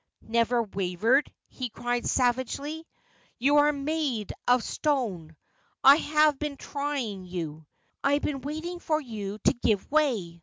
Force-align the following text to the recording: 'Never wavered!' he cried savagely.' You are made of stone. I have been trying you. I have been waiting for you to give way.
'Never 0.23 0.63
wavered!' 0.63 1.31
he 1.47 1.69
cried 1.69 2.07
savagely.' 2.07 2.87
You 3.37 3.57
are 3.57 3.71
made 3.71 4.33
of 4.47 4.63
stone. 4.63 5.35
I 5.83 5.97
have 5.97 6.39
been 6.39 6.57
trying 6.57 7.23
you. 7.25 7.67
I 8.03 8.13
have 8.13 8.23
been 8.23 8.41
waiting 8.41 8.79
for 8.79 8.99
you 8.99 9.37
to 9.43 9.53
give 9.53 9.91
way. 9.91 10.39